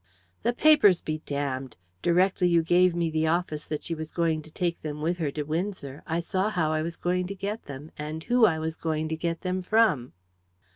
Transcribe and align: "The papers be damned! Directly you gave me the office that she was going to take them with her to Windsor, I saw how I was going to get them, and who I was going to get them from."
"The 0.41 0.51
papers 0.53 0.99
be 0.99 1.19
damned! 1.27 1.77
Directly 2.01 2.47
you 2.49 2.63
gave 2.63 2.95
me 2.95 3.11
the 3.11 3.27
office 3.27 3.65
that 3.65 3.83
she 3.83 3.93
was 3.93 4.09
going 4.09 4.41
to 4.41 4.49
take 4.51 4.81
them 4.81 4.99
with 4.99 5.19
her 5.19 5.29
to 5.33 5.43
Windsor, 5.43 6.01
I 6.07 6.21
saw 6.21 6.49
how 6.49 6.71
I 6.71 6.81
was 6.81 6.97
going 6.97 7.27
to 7.27 7.35
get 7.35 7.65
them, 7.65 7.91
and 7.99 8.23
who 8.23 8.43
I 8.47 8.57
was 8.57 8.77
going 8.77 9.09
to 9.09 9.15
get 9.15 9.41
them 9.41 9.61
from." 9.61 10.13